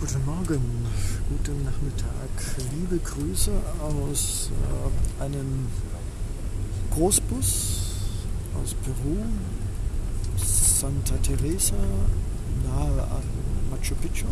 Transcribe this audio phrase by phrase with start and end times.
[0.00, 0.62] Guten Morgen,
[1.28, 2.30] guten Nachmittag.
[2.72, 3.52] Liebe Grüße
[3.82, 5.66] aus äh, einem
[6.90, 7.96] Großbus
[8.54, 9.18] aus Peru,
[10.42, 11.74] Santa Teresa,
[12.64, 13.06] nahe
[13.70, 14.24] Machu Picchu.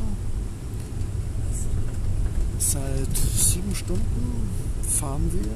[2.59, 4.49] Seit sieben Stunden
[4.89, 5.53] fahren wir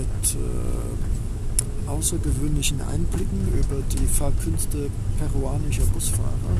[0.00, 6.56] mit äh, außergewöhnlichen Einblicken über die Fahrkünste peruanischer Busfahrer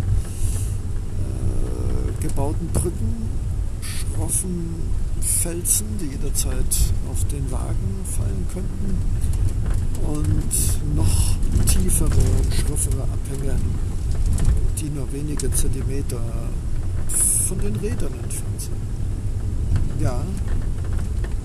[2.20, 3.28] gebauten Brücken,
[3.80, 4.74] schroffen
[5.20, 8.96] Felsen, die jederzeit auf den Wagen fallen könnten
[10.06, 12.10] und noch tiefere
[12.50, 13.56] schroffere Abhänge,
[14.78, 16.20] die nur wenige Zentimeter
[17.48, 18.76] von den Rädern entfernt sind.
[20.00, 20.22] Ja,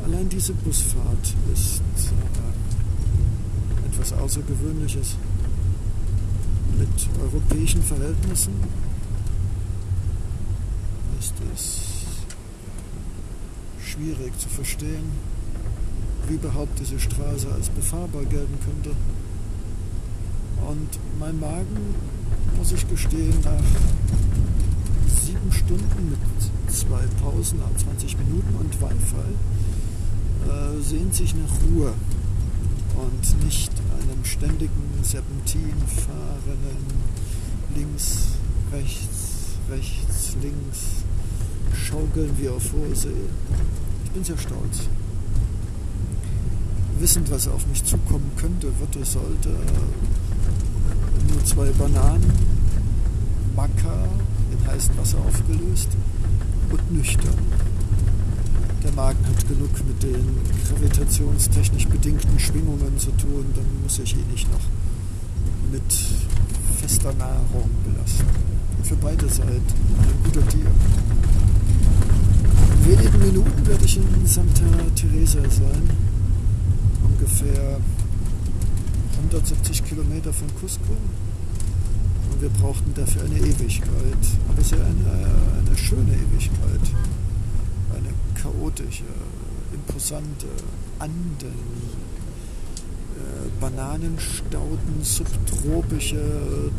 [0.05, 5.16] allein diese Busfahrt ist äh, etwas Außergewöhnliches
[6.77, 8.53] mit europäischen Verhältnissen
[11.21, 11.81] ist es
[13.80, 15.05] schwierig zu verstehen,
[16.27, 18.97] wie überhaupt diese Straße als befahrbar gelten könnte.
[20.67, 21.94] Und mein Magen,
[22.58, 23.61] muss ich gestehen, nach
[25.23, 29.30] sieben Stunden mit zwei Pausen ab 20 Minuten und Wi-Fi
[30.49, 31.94] äh, sehnt sich nach Ruhe
[32.97, 37.11] und nicht einem ständigen Serpentin fahrenden
[37.75, 38.30] links,
[38.72, 39.31] rechts,
[39.69, 41.03] rechts, links,
[41.75, 43.09] schaukeln wie auf hoher See.
[44.05, 44.89] Ich bin sehr stolz.
[47.00, 49.50] Wissend, was auf mich zukommen könnte, würde, sollte,
[51.31, 52.31] nur zwei Bananen,
[53.55, 54.08] Maca
[54.52, 55.89] in heißem Wasser aufgelöst
[56.69, 57.38] und nüchtern.
[58.83, 60.25] Der Magen hat genug mit den
[60.67, 64.61] gravitationstechnisch bedingten Schwingungen zu tun, dann muss ich ihn nicht noch
[65.72, 65.94] mit
[66.80, 68.25] fester Nahrung belasten.
[68.83, 70.72] Für beide Seiten ein guter Deal
[72.85, 74.63] wenigen Minuten werde ich in Santa
[74.95, 75.89] Teresa sein.
[77.03, 77.80] Ungefähr
[79.17, 80.93] 170 Kilometer von Cusco.
[82.31, 84.23] Und wir brauchten dafür eine Ewigkeit.
[84.49, 86.86] Aber sehr eine, eine schöne Ewigkeit.
[87.95, 89.03] Eine chaotische,
[89.73, 90.47] imposante,
[90.99, 91.53] Anden,
[93.59, 96.21] Bananenstauden, subtropische,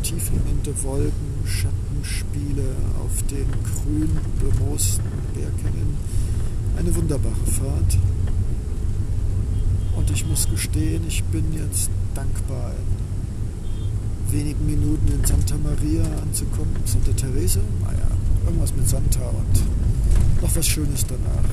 [0.03, 4.09] tiefhängende Wolken, Schattenspiele auf den grün
[4.39, 5.97] bemoosten Berghängen.
[6.77, 7.97] Eine wunderbare Fahrt.
[9.95, 16.75] Und ich muss gestehen, ich bin jetzt dankbar, in wenigen Minuten in Santa Maria anzukommen.
[16.85, 17.59] Santa Teresa?
[17.81, 18.07] Naja,
[18.45, 21.49] irgendwas mit Santa und noch was Schönes danach.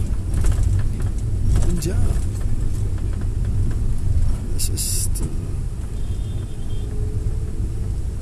[1.68, 1.96] Und ja,
[4.74, 5.24] ist äh,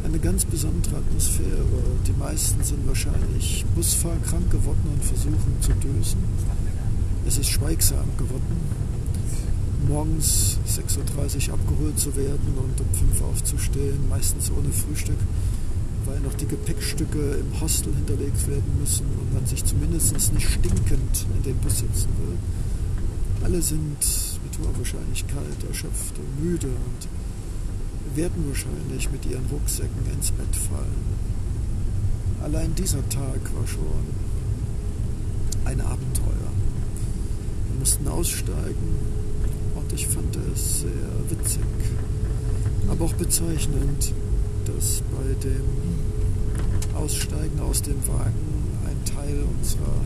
[0.06, 1.64] eine ganz besondere Atmosphäre.
[2.06, 6.18] Die meisten sind wahrscheinlich busfahrkrank geworden und versuchen zu dösen.
[7.26, 8.56] Es ist schweigsam geworden,
[9.86, 15.18] morgens 6.30 Uhr abgeholt zu werden und um 5 Uhr aufzustehen, meistens ohne Frühstück,
[16.06, 21.26] weil noch die Gepäckstücke im Hostel hinterlegt werden müssen und man sich zumindest nicht stinkend
[21.36, 22.38] in den Bus sitzen will.
[23.44, 30.30] Alle sind mit hoher Wahrscheinlichkeit erschöpft und müde und werden wahrscheinlich mit ihren Rucksäcken ins
[30.30, 31.18] Bett fallen.
[32.42, 34.06] Allein dieser Tag war schon
[35.64, 36.52] ein Abenteuer.
[37.68, 38.96] Wir mussten aussteigen
[39.74, 41.62] und ich fand es sehr witzig,
[42.88, 44.12] aber auch bezeichnend,
[44.64, 50.00] dass bei dem Aussteigen aus dem Wagen ein Teil unserer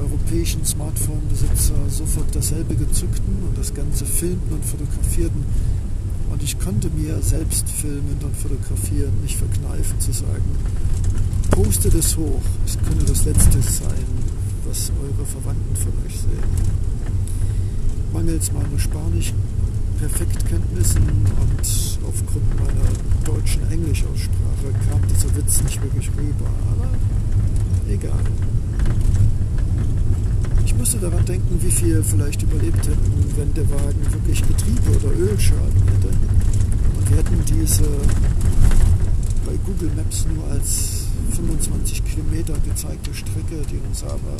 [0.00, 5.44] europäischen Smartphone-Besitzer sofort dasselbe gezückten und das Ganze filmten und fotografierten.
[6.30, 10.44] Und ich konnte mir selbst filmen und fotografieren nicht verkneifen zu sagen,
[11.50, 14.04] postet es hoch, es könne das Letzte sein,
[14.66, 16.86] was eure Verwandten von euch sehen.
[18.12, 19.32] Mangels meiner Spanisch
[19.98, 22.90] Perfektkenntnissen und aufgrund meiner
[23.24, 26.88] deutschen Englischaussprache kam dieser Witz nicht wirklich rüber, aber
[27.90, 28.20] egal
[30.76, 35.82] musste daran denken, wie viel vielleicht überlebt hätten, wenn der Wagen wirklich Getriebe- oder Ölschaden
[35.92, 36.08] hätte.
[36.08, 37.84] Und wir hätten diese
[39.46, 44.36] bei Google Maps nur als 25 Kilometer gezeigte Strecke, die uns aber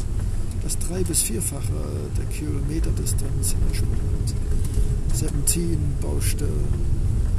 [0.63, 1.73] das drei- bis vierfache
[2.19, 3.97] der Kilometerdistanz in der Spur
[5.15, 6.51] Serpentin, Baustellen,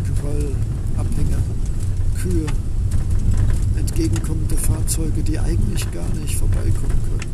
[0.04, 0.56] Geröll,
[0.98, 1.38] Abhänge,
[2.22, 2.48] Kühe,
[3.78, 7.27] entgegenkommende Fahrzeuge, die eigentlich gar nicht vorbeikommen können.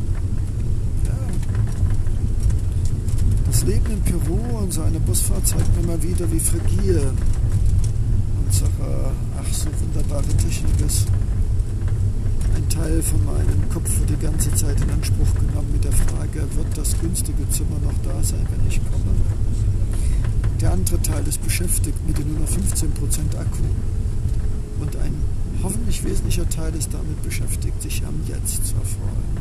[3.64, 7.14] Das Leben in Peru und seine Busfahrt zeigt mir mal wieder, wie fragil
[8.46, 11.08] unsere ach so wunderbare Technik ist.
[12.56, 16.76] Ein Teil von meinem Kopf die ganze Zeit in Anspruch genommen mit der Frage, wird
[16.76, 19.16] das günstige Zimmer noch da sein, wenn ich komme?
[20.60, 23.64] Der andere Teil ist beschäftigt mit den nur noch 15% Akku.
[24.82, 25.14] Und ein
[25.64, 29.38] hoffentlich wesentlicher Teil ist damit beschäftigt, sich am Jetzt zu erfreuen.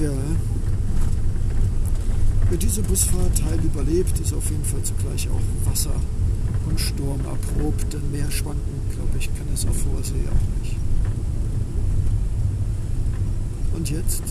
[0.00, 0.77] Ja,
[2.48, 5.94] wer diese Busfahrt Teil überlebt, ist auf jeden Fall zugleich auch Wasser
[6.68, 10.76] und Sturm erprobt, denn mehr schwanken, glaube ich, kann es auf hoher See auch nicht.
[13.74, 14.22] Und jetzt?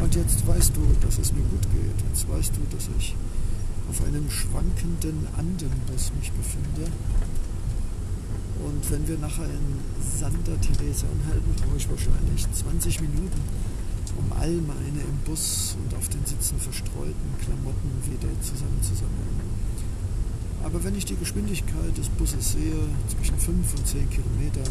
[0.00, 2.08] Und jetzt weißt du, dass es mir gut geht.
[2.08, 3.14] Jetzt weißt du, dass ich
[3.88, 6.90] auf einem schwankenden Andenbus mich befinde.
[8.64, 9.78] Und wenn wir nachher in
[10.18, 13.40] Santa Teresa anhalten, brauche ich wahrscheinlich 20 Minuten,
[14.18, 19.40] um all meine im Bus und auf den Sitzen verstreuten Klamotten wieder zusammenzusammeln.
[20.64, 24.62] Aber wenn ich die Geschwindigkeit des Busses sehe, zwischen 5 und 10 Kilometer,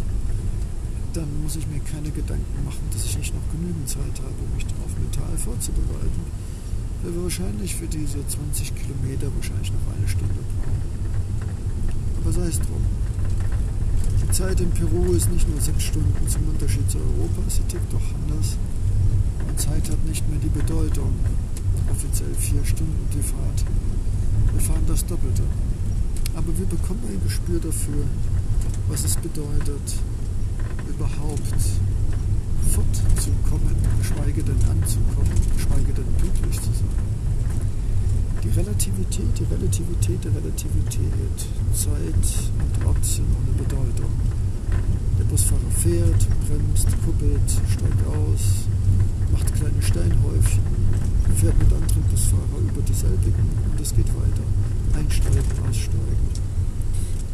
[1.14, 4.56] dann muss ich mir keine Gedanken machen, dass ich nicht noch genügend Zeit habe, um
[4.56, 6.22] mich darauf mental vorzubereiten.
[7.04, 10.82] Weil wir wahrscheinlich für diese 20 Kilometer wahrscheinlich noch eine Stunde brauchen.
[12.22, 12.86] Aber sei es drum.
[14.22, 17.92] Die Zeit in Peru ist nicht nur sechs Stunden zum Unterschied zu Europa, sie tickt
[17.92, 18.56] doch anders.
[19.62, 21.14] Zeit hat nicht mehr die Bedeutung.
[21.92, 23.62] Offiziell vier Stunden die Fahrt.
[24.54, 25.44] Wir fahren das Doppelte.
[26.34, 28.10] Aber wir bekommen ein Gespür dafür,
[28.90, 29.86] was es bedeutet,
[30.90, 31.62] überhaupt
[32.74, 36.98] fortzukommen, geschweige denn anzukommen, geschweige denn glücklich zu sein.
[38.42, 41.38] Die Relativität, die Relativität der Relativität,
[41.78, 42.28] Zeit
[42.58, 44.10] und Ort sind ohne Bedeutung.
[45.20, 48.66] Der Busfahrer fährt, bremst, kuppelt, steigt aus,
[49.32, 50.64] macht kleine Steinhäufchen,
[51.36, 54.46] fährt mit anderen Busfahrern über dieselbigen und es geht weiter.
[54.98, 56.28] Einsteigen, aussteigen.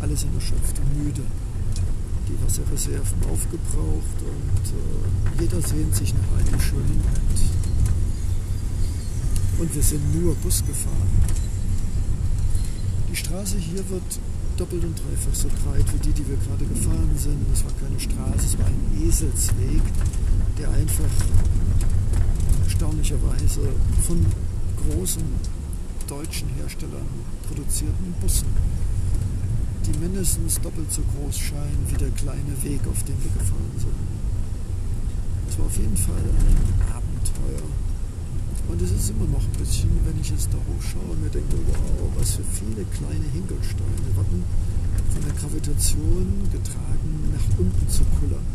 [0.02, 1.24] Alle sind erschöpft und müde
[2.28, 7.40] die Wasserreserven aufgebraucht und äh, jeder sehnt sich nach einem schönen Bett.
[9.60, 11.12] Und wir sind nur Bus gefahren.
[13.10, 14.20] Die Straße hier wird
[14.58, 17.38] doppelt und dreifach so breit wie die, die wir gerade gefahren sind.
[17.54, 19.82] Es war keine Straße, es war ein Eselsweg,
[20.60, 21.10] der einfach
[22.78, 23.62] erstaunlicherweise
[24.06, 24.24] von
[24.86, 25.24] großen
[26.08, 27.10] deutschen Herstellern
[27.48, 28.46] produzierten Bussen
[29.88, 33.98] die mindestens doppelt so groß scheinen wie der kleine Weg, auf dem wir gefahren sind.
[35.50, 37.66] Es war auf jeden Fall ein Abenteuer.
[38.68, 41.56] Und es ist immer noch ein bisschen, wenn ich jetzt da hochschaue und mir denke,
[41.72, 44.44] wow, was für viele kleine Hinkelsteine warten,
[45.14, 48.46] von der Gravitation getragen nach unten zu kullern.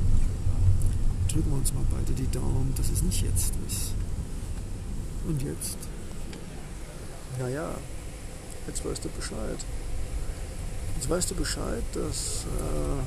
[1.32, 3.94] Drücken wir uns mal beide die Daumen, dass es nicht jetzt ist.
[5.24, 5.78] Und jetzt?
[7.38, 7.74] Naja,
[8.66, 9.58] jetzt weißt du Bescheid.
[10.96, 13.02] Jetzt weißt du Bescheid, dass äh,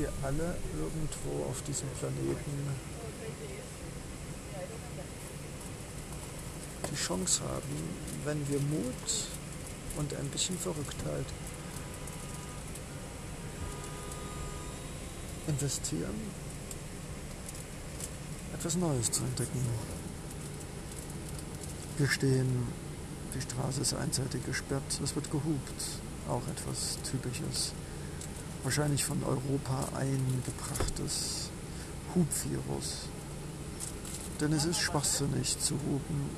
[0.00, 2.74] wir alle irgendwo auf diesem Planeten
[6.90, 7.62] die Chance haben,
[8.24, 9.28] wenn wir Mut
[9.98, 11.26] und ein bisschen Verrücktheit
[15.46, 16.47] investieren,
[18.58, 19.60] etwas Neues zu entdecken.
[21.96, 22.66] Wir stehen
[23.34, 26.00] die Straße ist einseitig gesperrt, es wird gehupt.
[26.28, 27.72] Auch etwas Typisches.
[28.64, 31.50] Wahrscheinlich von Europa eingebrachtes
[32.14, 33.08] Hubvirus.
[34.40, 36.28] Denn es ist schwachsinnig zu hupen,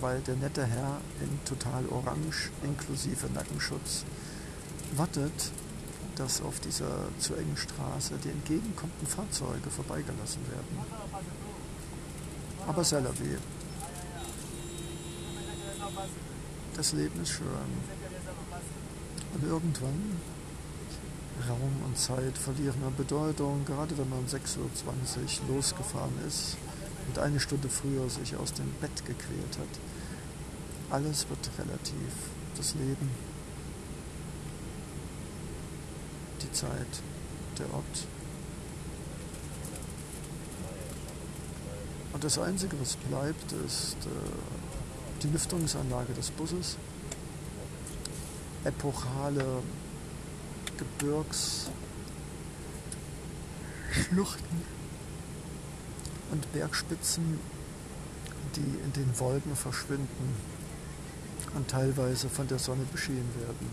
[0.00, 4.04] weil der nette Herr in total orange inklusive Nackenschutz
[4.96, 5.52] wartet,
[6.16, 10.78] dass auf dieser zu engen Straße die entgegenkommenden Fahrzeuge vorbeigelassen werden.
[12.68, 13.38] Aber Selavi,
[16.76, 17.46] das Leben ist schön.
[19.34, 20.20] Und irgendwann,
[21.48, 24.58] Raum und Zeit verlieren an Bedeutung, gerade wenn man um 6.20
[25.48, 26.58] Uhr losgefahren ist
[27.06, 29.80] und eine Stunde früher sich aus dem Bett gequält hat.
[30.90, 32.12] Alles wird relativ.
[32.54, 33.10] Das Leben,
[36.42, 37.02] die Zeit,
[37.58, 38.17] der Ort.
[42.18, 44.08] Und das Einzige, was bleibt, ist äh,
[45.22, 46.76] die Lüftungsanlage des Busses,
[48.64, 49.62] epochale
[50.78, 51.70] Gebirgsschluchten
[56.32, 57.38] und Bergspitzen,
[58.56, 60.34] die in den Wolken verschwinden
[61.54, 63.70] und teilweise von der Sonne beschienen werden.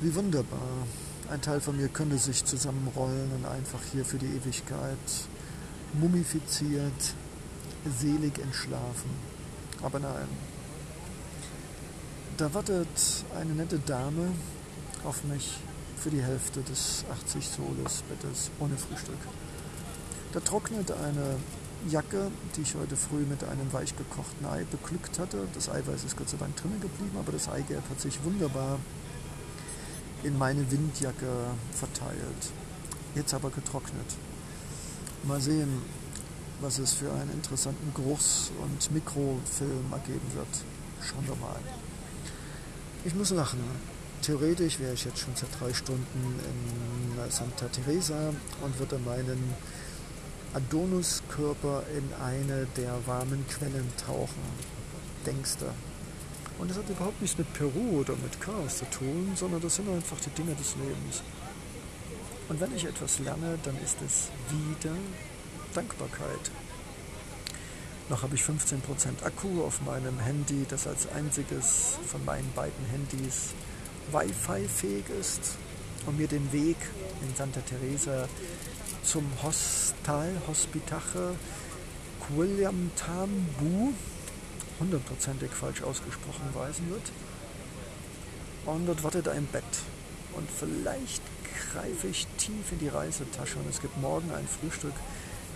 [0.00, 0.86] Wie wunderbar.
[1.28, 4.96] Ein Teil von mir könnte sich zusammenrollen und einfach hier für die Ewigkeit
[5.94, 7.14] mumifiziert,
[7.98, 9.10] selig entschlafen.
[9.82, 10.28] Aber nein.
[12.36, 12.88] Da wartet
[13.38, 14.28] eine nette Dame
[15.04, 15.58] auf mich
[15.96, 19.18] für die Hälfte des 80 Soles Bettes ohne Frühstück.
[20.32, 21.36] Da trocknet eine
[21.88, 25.46] Jacke, die ich heute früh mit einem weich gekochten Ei beglückt hatte.
[25.54, 28.78] Das Eiweiß ist Gott sei Dank drinnen geblieben, aber das Eigelb hat sich wunderbar
[30.22, 32.52] in meine Windjacke verteilt.
[33.14, 34.16] Jetzt aber getrocknet.
[35.26, 35.82] Mal sehen,
[36.60, 40.46] was es für einen interessanten Geruchs- und Mikrofilm ergeben wird.
[41.02, 41.58] Schauen wir mal.
[43.04, 43.58] Ich muss lachen.
[44.22, 46.04] Theoretisch wäre ich jetzt schon seit drei Stunden
[46.48, 49.54] in Santa Teresa und würde meinen
[50.54, 54.42] Adonus-Körper in eine der warmen Quellen tauchen.
[55.26, 55.66] Denkste.
[56.58, 59.88] Und das hat überhaupt nichts mit Peru oder mit Chaos zu tun, sondern das sind
[59.88, 61.22] einfach die Dinge des Lebens.
[62.48, 64.94] Und wenn ich etwas lerne, dann ist es wieder
[65.74, 66.50] Dankbarkeit.
[68.08, 73.54] Noch habe ich 15% Akku auf meinem Handy, das als einziges von meinen beiden Handys
[74.12, 75.56] Wi-Fi-fähig ist
[76.06, 76.76] und mir den Weg
[77.22, 78.28] in Santa Teresa
[79.02, 81.34] zum Hostal, Hospitache
[82.96, 83.92] Tambu,
[84.80, 87.12] hundertprozentig falsch ausgesprochen, weisen wird.
[88.66, 89.64] Und dort wartet ein Bett.
[90.34, 91.22] Und vielleicht
[91.72, 94.94] greife ich tief in die Reisetasche und es gibt morgen ein Frühstück,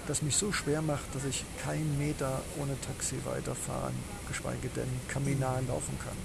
[0.06, 3.94] das mich so schwer macht, dass ich keinen Meter ohne Taxi weiterfahren,
[4.28, 6.16] geschweige denn Kaminal laufen kann.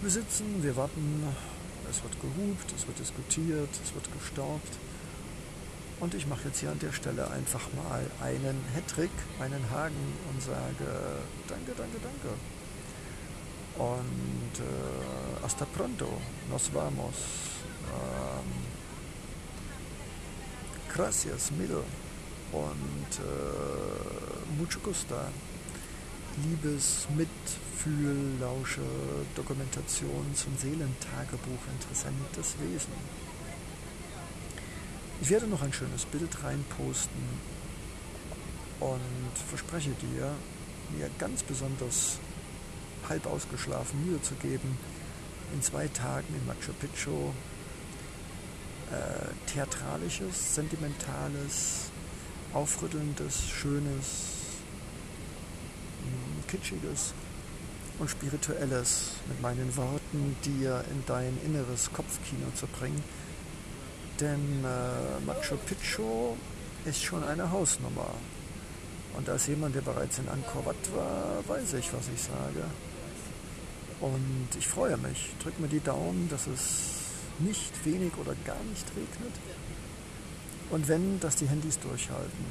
[0.00, 1.24] Wir sitzen, wir warten,
[1.90, 4.78] es wird gehupt, es wird diskutiert, es wird gestaubt.
[6.00, 10.40] Und ich mache jetzt hier an der Stelle einfach mal einen Hattrick, einen Hagen und
[10.40, 12.34] sage Danke, danke, danke.
[13.78, 16.06] Und äh, hasta pronto,
[16.50, 17.57] nos vamos.
[17.88, 18.50] Ähm,
[20.92, 21.82] gracias, mil.
[22.52, 25.28] Und äh, mucho gusta.
[26.44, 28.82] Liebes, Mitfühl, Lausche,
[29.36, 32.92] Dokumentations- und Seelentagebuch, interessantes Wesen.
[35.20, 37.22] Ich werde noch ein schönes Bild reinposten
[38.78, 40.32] und verspreche dir,
[40.96, 42.18] mir ganz besonders
[43.08, 44.78] halb ausgeschlafen Mühe zu geben,
[45.52, 47.32] in zwei Tagen in Machu Picchu
[48.90, 51.90] äh, theatralisches, sentimentales,
[52.54, 54.28] aufrüttelndes, schönes,
[56.48, 57.12] Kitschiges
[57.98, 63.02] und Spirituelles mit meinen Worten dir in dein inneres Kopfkino zu bringen.
[64.18, 66.34] Denn äh, Machu Picchu
[66.84, 68.10] ist schon eine Hausnummer.
[69.16, 72.64] Und als jemand, der bereits in Angkor Wat war, weiß ich, was ich sage.
[74.00, 75.30] Und ich freue mich.
[75.42, 77.07] Drück mir die Daumen, dass es
[77.40, 79.34] nicht wenig oder gar nicht regnet.
[80.70, 82.44] Und wenn, dass die Handys durchhalten.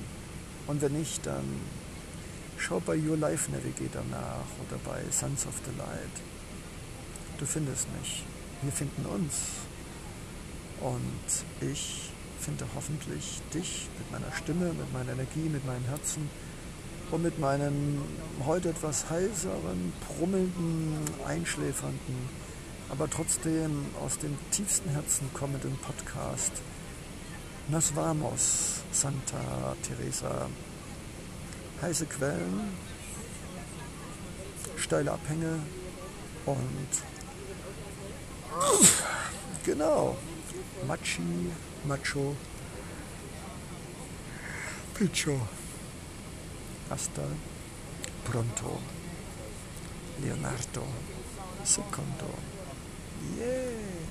[0.68, 1.46] Und wenn nicht, dann
[2.60, 6.10] Schau bei Your Life Navigator nach oder bei Sons of the Light.
[7.38, 8.24] Du findest mich.
[8.64, 9.34] Wir finden uns.
[10.82, 16.30] Und ich finde hoffentlich dich mit meiner Stimme, mit meiner Energie, mit meinem Herzen
[17.12, 18.02] und mit meinem
[18.46, 22.30] heute etwas heiseren, brummelnden, einschläfernden,
[22.90, 26.54] aber trotzdem aus dem tiefsten Herzen kommenden Podcast
[27.70, 30.48] Nos vamos, Santa Teresa.
[31.82, 32.78] Heiße Quellen,
[34.78, 35.60] steile Abhänge
[36.46, 36.90] und
[39.66, 40.18] genau,
[40.88, 41.52] Machi,
[41.84, 42.38] Macho,
[44.94, 45.40] Picho,
[46.90, 47.24] hasta
[48.24, 48.80] pronto,
[50.22, 50.84] Leonardo,
[51.66, 52.57] secondo,
[53.40, 54.07] yeah.